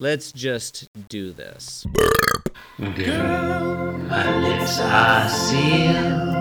[0.00, 1.86] let's just do this.
[2.78, 6.40] Girl, my lips are sealed.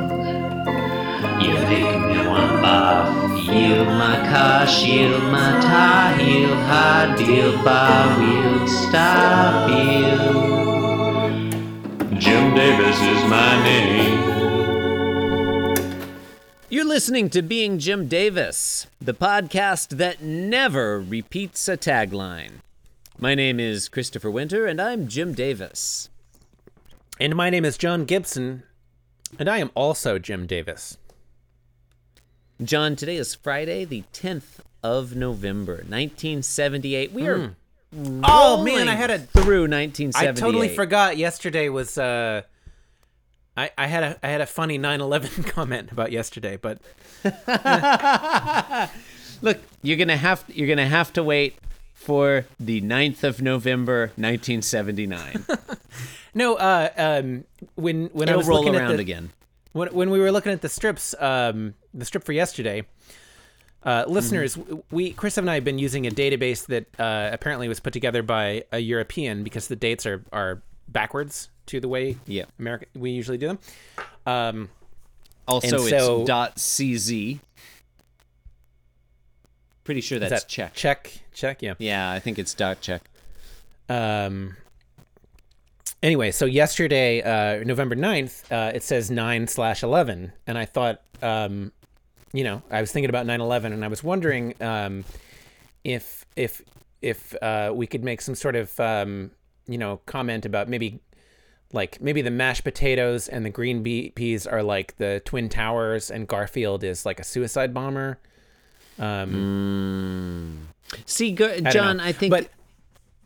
[1.43, 3.19] You make me want barf.
[3.45, 10.39] Yield my car, shield my tie, heel, hard deal, bar wheel, stop you.
[12.17, 14.29] Jim Davis is my name.
[16.69, 22.61] You're listening to Being Jim Davis, the podcast that never repeats a tagline.
[23.21, 26.07] My name is Christopher Winter, and I'm Jim Davis.
[27.19, 28.63] And my name is John Gibson,
[29.37, 30.97] and I am also Jim Davis.
[32.63, 37.11] John, today is Friday, the 10th of November, 1978.
[37.11, 37.55] We are
[38.23, 40.29] Oh man, I had a through 1978.
[40.29, 42.43] I totally forgot yesterday was uh
[43.57, 46.79] I, I had a I had a funny 9/11 comment about yesterday, but
[49.41, 51.57] Look, you're gonna have you're gonna have to wait
[51.99, 55.45] for the 9th of November, 1979.
[56.33, 57.43] no, uh um
[57.75, 59.31] when when I was roll looking around at the, again.
[59.73, 62.85] when when we were looking at the strips um the strip for yesterday
[63.83, 67.69] uh, listeners, w we Chris and I have been using a database that uh, apparently
[67.69, 72.17] was put together by a European because the dates are are backwards to the way
[72.25, 72.45] Yeah.
[72.59, 73.59] America we usually do them.
[74.25, 74.69] Um,
[75.47, 77.39] Also, so- it's dot .cz.
[79.89, 80.75] Pretty sure that's that Czech.
[80.75, 81.73] Check, Czech, yeah.
[81.79, 83.09] Yeah, I think it's dot check.
[83.89, 84.55] Um,
[86.03, 90.31] anyway, so yesterday, uh, November 9th, uh, it says 9 slash 11.
[90.45, 91.71] And I thought, um,
[92.33, 95.05] you know, I was thinking about 9 11 and I was wondering um,
[95.83, 96.61] if, if,
[97.01, 99.31] if uh, we could make some sort of, um,
[99.67, 100.99] you know, comment about maybe
[101.73, 106.11] like maybe the mashed potatoes and the green bee- peas are like the twin towers
[106.11, 108.19] and Garfield is like a suicide bomber.
[108.99, 110.69] Um,
[111.05, 112.03] See, Go- John, know.
[112.03, 112.49] I think but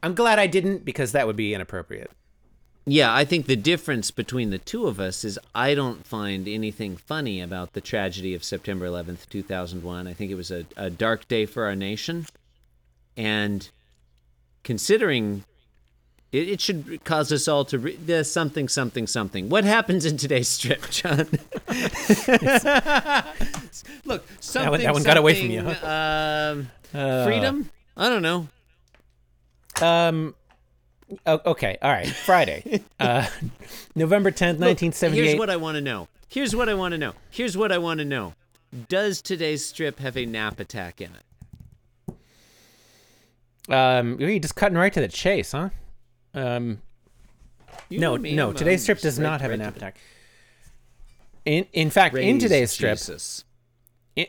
[0.02, 2.12] I'm glad I didn't because that would be inappropriate.
[2.86, 6.98] Yeah, I think the difference between the two of us is I don't find anything
[6.98, 10.06] funny about the tragedy of September 11th, 2001.
[10.06, 12.26] I think it was a, a dark day for our nation.
[13.16, 13.70] And
[14.64, 15.46] considering
[16.34, 19.48] it, it should cause us all to re- there's something, something, something.
[19.48, 21.28] What happens in today's strip, John?
[24.06, 27.70] Look, something, one- that one got away from you, something, Um, freedom?
[27.96, 28.48] I don't know.
[29.82, 30.36] Um.
[31.28, 31.78] okay.
[31.82, 32.08] All right.
[32.08, 33.28] Friday, uh,
[33.96, 35.26] November tenth, nineteen seventy-eight.
[35.26, 36.08] Here's what I want to know.
[36.28, 37.14] Here's what I want to know.
[37.30, 38.34] Here's what I want to know.
[38.90, 42.14] Does today's strip have a nap attack in it?
[43.74, 45.70] um, you're just cutting right to the chase, huh?
[46.34, 46.82] Um.
[47.90, 48.50] No, no.
[48.50, 49.98] I'm, Today's strip does not have a right nap to attack.
[51.46, 53.44] In in fact, in today's strip, Jesus.
[54.16, 54.28] in,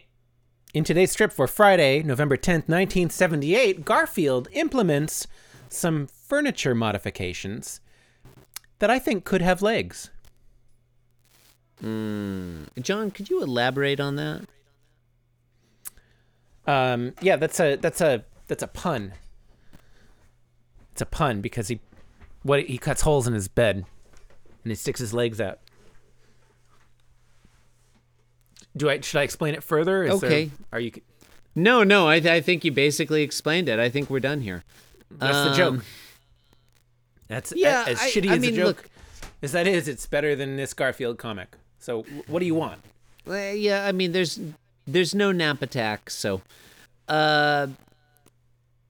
[0.72, 5.26] in today's strip for Friday, November tenth, nineteen seventy-eight, Garfield implements
[5.68, 7.80] some furniture modifications
[8.80, 10.10] that I think could have legs.
[11.80, 14.42] John, could you elaborate on that?
[16.66, 19.12] Um, yeah, that's a that's a that's a pun.
[20.92, 21.80] It's a pun because he
[22.44, 23.76] what he cuts holes in his bed
[24.62, 25.58] and he sticks his legs out.
[28.76, 30.02] Do I should I explain it further?
[30.04, 30.50] Is there- Okay.
[30.72, 30.92] are you?
[31.54, 32.08] No, no.
[32.08, 33.78] I, I think you basically explained it.
[33.78, 34.64] I think we're done here.
[35.10, 35.84] That's the Um, joke.
[37.28, 38.90] That's yeah, as I- shitty I as mean, a joke look-
[39.42, 39.86] as that is.
[39.88, 41.56] It's better than this Garfield comic.
[41.78, 42.80] So what do you want?
[43.26, 44.40] Well, yeah, I mean, there's
[44.86, 46.42] there's no nap attack, so
[47.08, 47.68] uh,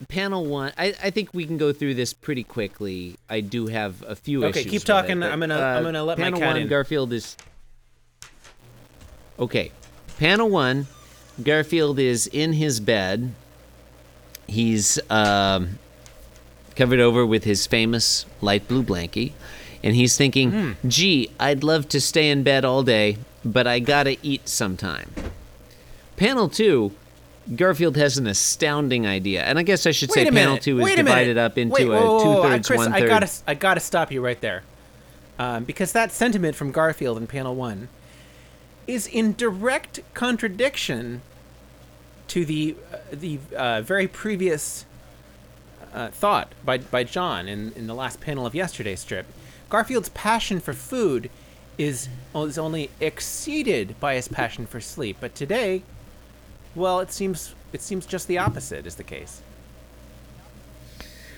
[0.08, 0.72] panel one.
[0.76, 3.16] I, I think we can go through this pretty quickly.
[3.28, 4.62] I do have a few Okay, issues.
[4.62, 5.18] Okay, keep talking.
[5.18, 6.68] it, but, I'm gonna- uh, I'm gonna let my panel cat one, in.
[6.68, 7.36] Garfield is
[9.38, 9.70] okay.
[10.18, 10.86] Panel one,
[11.42, 13.32] Garfield is in his bed.
[14.46, 15.78] He's um,
[16.76, 19.32] covered over with his famous light blue blankie,
[19.82, 20.72] and he's thinking, Hmm.
[20.88, 25.10] "Gee, I'd love to stay in bed all day, but I gotta eat sometime."
[26.16, 26.92] Panel two,
[27.56, 30.78] Garfield has an astounding idea, and I guess I should say Wait a panel two
[30.78, 32.42] is Wait a divided up into Wait, a whoa, whoa.
[32.42, 34.62] two thirds, Chris, one I gotta, I gotta stop you right there,
[35.38, 37.88] um, because that sentiment from Garfield in panel one
[38.86, 41.22] is in direct contradiction
[42.28, 44.86] to the uh, the uh, very previous
[45.92, 49.26] uh, thought by by John in in the last panel of yesterday's strip.
[49.68, 51.30] Garfield's passion for food
[51.76, 55.82] is is only exceeded by his passion for sleep, but today,
[56.74, 59.42] well, it seems it seems just the opposite is the case.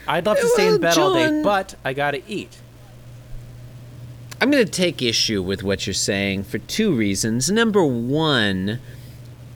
[0.08, 2.58] I'd love to stay in bed all day, but I gotta eat.
[4.38, 7.50] I'm going to take issue with what you're saying for two reasons.
[7.50, 8.80] Number one,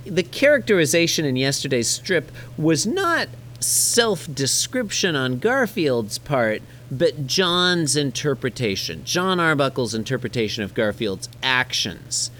[0.04, 3.28] the characterization in yesterday's strip was not
[3.60, 12.30] self description on Garfield's part, but John's interpretation, John Arbuckle's interpretation of Garfield's actions.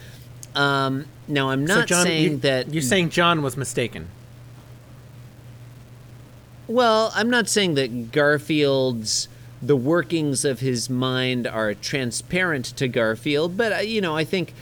[0.55, 2.73] Um, now, I'm So not John, saying you, that.
[2.73, 4.09] you're saying John was mistaken.
[6.67, 9.29] Well, I'm not saying that Garfield's
[9.63, 14.55] the workings of his mind are transparent to Garfield, but uh, you know, I think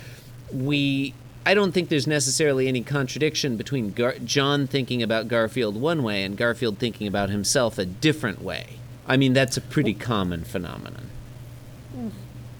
[0.53, 1.15] we
[1.47, 6.25] I don't think there's necessarily any contradiction between Gar- John thinking about Garfield one way
[6.25, 8.79] and Garfield thinking about himself a different way.
[9.07, 11.11] I mean, that's a pretty common phenomenon.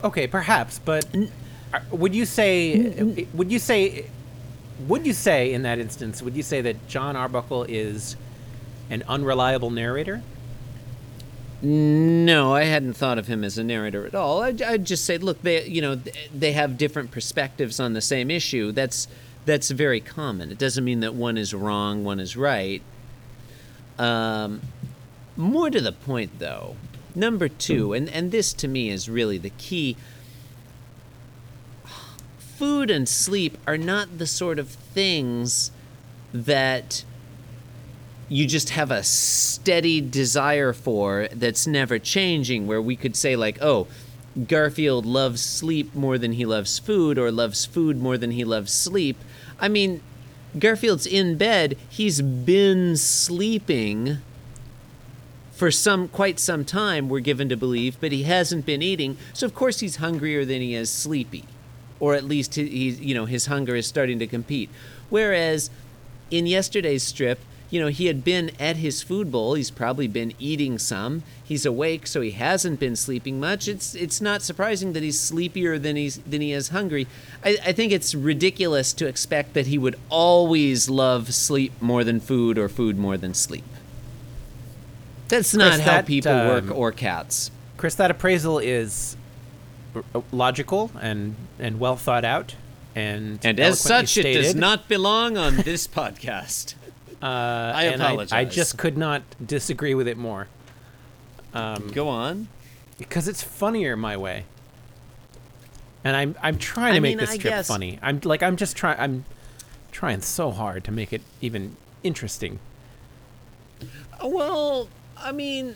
[0.05, 1.07] Okay, perhaps, but
[1.73, 3.23] Uh, would you say mm, mm.
[3.23, 4.07] Uh, would you say
[4.87, 8.17] would you say in that instance would you say that John Arbuckle is
[8.91, 10.23] an unreliable narrator?
[11.61, 14.43] No, I hadn't thought of him as a narrator at all.
[14.43, 15.97] I'd, I'd just say, look, they, you know
[16.33, 18.71] they have different perspectives on the same issue.
[18.71, 19.09] That's
[19.45, 20.53] that's very common.
[20.53, 22.81] It doesn't mean that one is wrong, one is right.
[23.99, 24.61] Um,
[25.37, 26.77] more to the point, though,
[27.15, 27.95] number two, hmm.
[27.95, 29.97] and and this to me is really the key.
[32.59, 35.71] Food and sleep are not the sort of things
[36.35, 37.05] that
[38.29, 43.59] you just have a steady desire for that's never changing where we could say like
[43.63, 43.87] oh
[44.49, 48.73] garfield loves sleep more than he loves food or loves food more than he loves
[48.73, 49.19] sleep.
[49.61, 50.03] I mean
[50.59, 54.19] garfield's in bed he's been sleeping
[55.53, 59.47] for some quite some time we're given to believe but he hasn't been eating so
[59.47, 61.45] of course he's hungrier than he is sleepy
[62.01, 64.71] or at least he, he's you know his hunger is starting to compete
[65.11, 65.71] whereas
[66.31, 67.39] in yesterday's strip
[67.71, 69.55] you know, he had been at his food bowl.
[69.55, 71.23] He's probably been eating some.
[71.43, 73.69] He's awake, so he hasn't been sleeping much.
[73.69, 77.07] It's it's not surprising that he's sleepier than he's than he is hungry.
[77.45, 82.21] I, I think it's ridiculous to expect that he would always love sleep more than
[82.21, 83.65] food or food more than sleep.
[85.29, 87.51] That's not Chris, how that, people um, work or cats.
[87.77, 89.15] Chris, that appraisal is
[90.15, 92.55] Uh, logical and and well thought out,
[92.95, 96.75] and And as eloquently such, it does not belong on this podcast.
[97.23, 98.55] Uh, I and I, apologize.
[98.55, 100.47] just could not disagree with it more
[101.53, 102.47] um, Go on.
[102.97, 104.45] because it's funnier my way.
[106.05, 107.99] And I'm I'm trying to I make mean, this I strip guess- funny.
[108.03, 109.25] I'm like I'm just trying I'm
[109.91, 112.61] trying so hard to make it even interesting.
[114.23, 115.75] Well, I mean,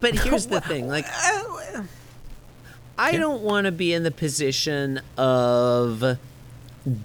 [0.00, 1.82] but here's the thing: like, uh,
[3.00, 6.18] I don't want to be in the position of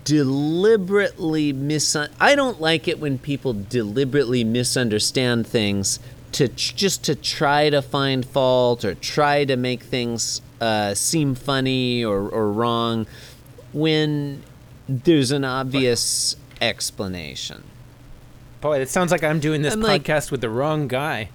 [0.03, 1.95] deliberately mis.
[2.19, 5.99] I don't like it when people deliberately misunderstand things
[6.33, 11.33] to ch- just to try to find fault or try to make things uh, seem
[11.35, 13.07] funny or, or wrong
[13.73, 14.43] when
[14.89, 17.63] there's an obvious explanation.
[18.61, 21.29] Boy, it sounds like I'm doing this I'm like- podcast with the wrong guy.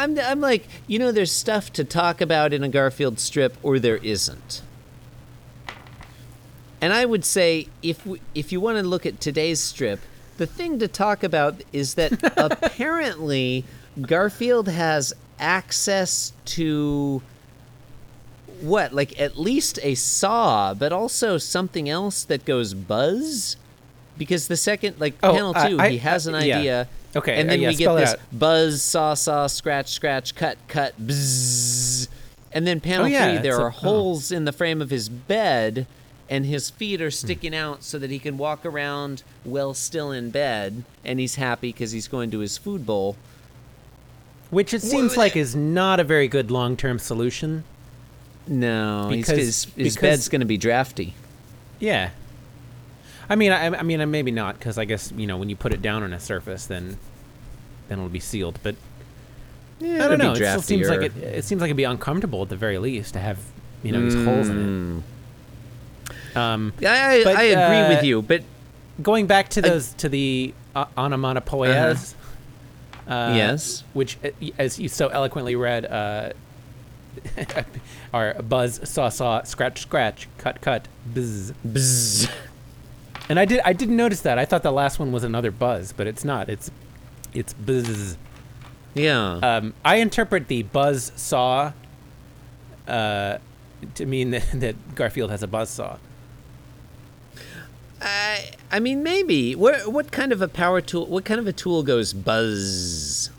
[0.00, 3.78] I'm, I'm like, you know, there's stuff to talk about in a Garfield strip, or
[3.78, 4.62] there isn't.
[6.80, 10.00] And I would say, if we, if you want to look at today's strip,
[10.38, 13.64] the thing to talk about is that apparently
[14.00, 17.20] Garfield has access to
[18.62, 23.56] what, like at least a saw, but also something else that goes buzz.
[24.16, 26.62] Because the second, like Oh, panel I- two, I- he has an idea.
[26.62, 26.84] yeah.
[27.16, 30.94] Okay, and uh, then yeah, we get this buzz, saw, saw, scratch, scratch, cut, cut,
[31.04, 32.08] bzzz.
[32.52, 33.70] And then panel Oh, yeah, three, there it's a- are oh.
[33.70, 35.86] holes in the frame of his bed,
[36.28, 37.06] and his feet Hmm.
[37.06, 41.34] are sticking out so that he can walk around while still in bed, and he's
[41.36, 43.16] happy because he's going to his food bowl.
[44.50, 47.62] Which it seems like is not a very good long term solution.
[48.48, 51.14] No, Because- his, his because- bed's going to be drafty.
[51.78, 52.10] Yeah.
[53.30, 55.72] I mean, I, I mean, maybe not because I guess you know when you put
[55.72, 56.98] it down on a surface, then
[57.88, 58.58] then it'll be sealed.
[58.62, 58.74] But
[59.78, 60.32] Yeah, I don't know.
[60.32, 61.16] It still seems like it.
[61.16, 63.38] It seems like it'd be uncomfortable at the very least to have
[63.84, 65.04] you know these holes in
[66.32, 66.36] it.
[66.36, 68.42] Um, I, I, But, I agree uh, with you, but
[69.00, 72.14] going back to those to the uh, onomatopoeias.
[73.08, 73.82] Uh, yes.
[73.92, 76.30] which, uh, as you so eloquently read, uh,
[78.14, 81.52] are buzz, saw, saw, scratch, scratch, cut, cut, buzz.
[81.66, 82.30] Bzzz.
[83.30, 84.38] And I did I didn't notice that.
[84.40, 86.48] I thought the last one was another buzz, but it's not.
[86.50, 86.70] It's
[87.32, 88.18] it's buzz.
[88.92, 89.34] Yeah.
[89.40, 91.72] Um, I interpret the buzz saw
[92.88, 93.38] uh,
[93.94, 95.98] to mean that, that Garfield has a buzz saw.
[98.02, 99.54] I, I mean, maybe.
[99.54, 101.06] What what kind of a power tool?
[101.06, 103.30] What kind of a tool goes buzz?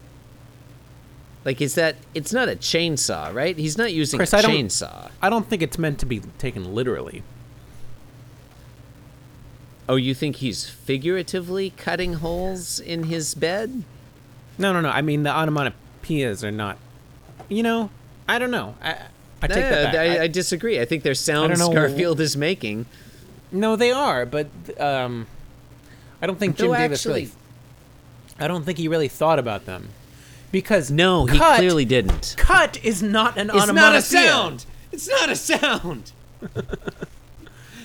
[1.43, 1.97] Like, is that?
[2.13, 3.57] It's not a chainsaw, right?
[3.57, 5.09] He's not using Chris, a I don't- chainsaw.
[5.21, 7.23] I don't think it's meant to be taken literally.
[9.91, 13.83] Oh, you think he's figuratively cutting holes in his bed?
[14.57, 14.87] No, no, no.
[14.89, 16.77] I mean the onomatopoeias are not.
[17.49, 17.89] You know,
[18.25, 18.75] I don't know.
[18.81, 18.91] I
[19.41, 19.95] I take that back.
[19.95, 20.79] I, I- disagree.
[20.79, 22.85] I think they're sounds Garfield is making.
[23.51, 24.47] no, they are, but
[24.79, 25.27] um,
[26.21, 27.31] I don't think Jim Though Davis actually- really.
[28.39, 29.89] I don't think he really thought about them,
[30.53, 32.35] because No, he cut, clearly didn't.
[32.37, 34.65] cut is not an It's not a sound.
[34.93, 36.11] It's not a sound.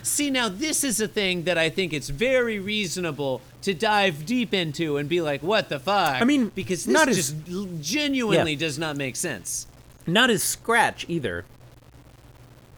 [0.06, 4.54] See, now this is a thing that I think it's very reasonable to dive deep
[4.54, 8.52] into and be like, "What the fuck?" I mean, because this not just l- genuinely
[8.52, 8.58] Yeah.
[8.60, 9.66] does not make sense.
[10.06, 11.44] Not as scratch either.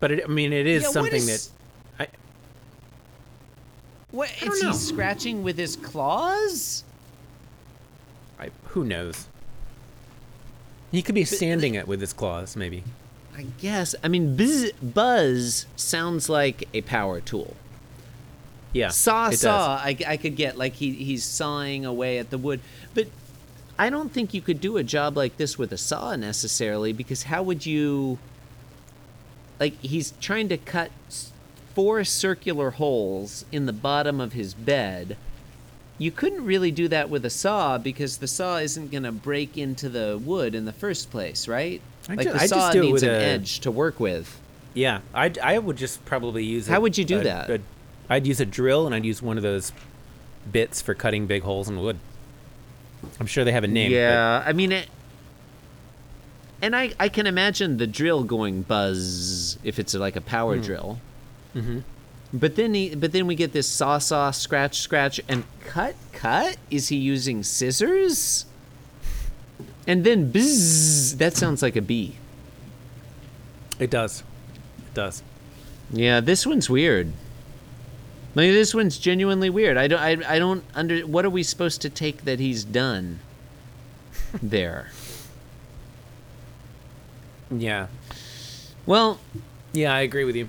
[0.00, 1.50] But it, I mean, it is Yeah, something is-
[1.98, 2.08] that.
[2.08, 2.16] I,
[4.10, 4.30] What?
[4.40, 4.70] don't Is know.
[4.70, 6.82] he scratching with his claws?
[8.40, 9.26] I who knows.
[10.90, 12.84] He could be sanding it with his claws, maybe.
[13.38, 13.94] I guess.
[14.02, 17.54] I mean, buzz, buzz sounds like a power tool.
[18.72, 18.88] Yeah.
[18.88, 22.60] saw saw I, I could get like he he's sawing away at the wood
[22.92, 23.08] but
[23.78, 27.24] i don't think you could do a job like this with a saw necessarily because
[27.24, 28.18] how would you
[29.58, 30.90] like he's trying to cut
[31.74, 35.16] four circular holes in the bottom of his bed
[35.96, 39.56] you couldn't really do that with a saw because the saw isn't going to break
[39.56, 42.72] into the wood in the first place right I like ju- the I just saw
[42.72, 44.40] do it needs with an a- edge to work with
[44.74, 46.68] Yeah, I I would just probably use.
[46.68, 47.50] A, How would you do a- that?
[47.50, 47.60] a-
[48.08, 49.72] I'd use a drill and I'd use one of those
[50.50, 51.98] bits for cutting big holes in wood.
[53.20, 53.90] I'm sure they have a name.
[53.90, 54.88] but- Yeah, I mean it.
[56.60, 60.62] And I, I can imagine the drill going buzz if it's like a power Hmm.
[60.62, 61.00] drill.
[61.54, 61.78] Mm-hmm.
[62.32, 66.56] But then he, but then we get this saw saw scratch scratch and cut cut.
[66.70, 68.44] Is he using scissors?
[69.88, 71.16] And then buzz.
[71.16, 72.16] That sounds like a bee.
[73.80, 74.22] it does.
[74.78, 75.22] It does.
[75.90, 77.12] Yeah, this one's weird.
[78.34, 79.76] Like this one's genuinely weird.
[79.78, 83.20] I don't I, I don't under what are we supposed to take that he's done
[84.42, 84.90] there?
[87.50, 87.86] Yeah.
[88.86, 89.18] Well,
[89.72, 90.48] Yeah, I agree with you.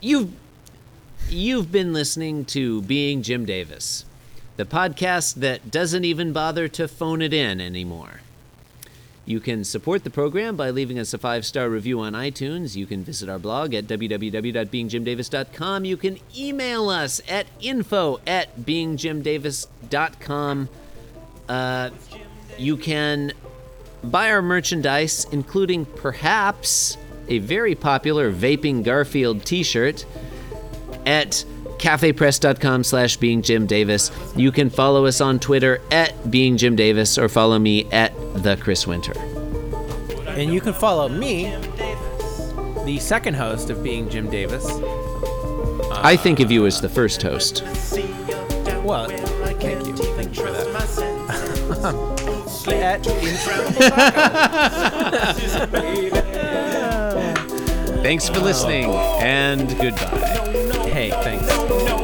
[0.00, 0.30] You've
[1.28, 4.04] you've been listening to Being Jim Davis,
[4.56, 8.20] the podcast that doesn't even bother to phone it in anymore.
[9.26, 12.76] You can support the program by leaving us a five-star review on iTunes.
[12.76, 15.84] You can visit our blog at www.beingjimdavis.com.
[15.84, 20.68] You can email us at info at beingjimdavis.com.
[21.48, 21.90] Uh,
[22.56, 23.32] you can
[24.04, 26.96] buy our merchandise, including perhaps
[27.28, 30.06] a very popular Vaping Garfield t-shirt
[31.04, 31.44] at
[31.86, 34.10] cafepress.com slash being Jim Davis.
[34.34, 38.56] You can follow us on Twitter at being Jim Davis or follow me at the
[38.56, 39.16] Chris Winter.
[40.26, 41.44] And you can follow me,
[42.84, 44.66] the second host of Being Jim Davis.
[45.92, 47.62] I think of you as the first host.
[48.82, 49.94] Well, thank you.
[49.94, 52.16] Thank you for that.
[52.66, 53.06] At
[58.02, 60.65] Thanks for listening and goodbye.
[60.96, 61.95] Hey, thanks.